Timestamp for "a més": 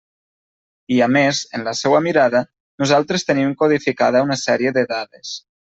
1.05-1.41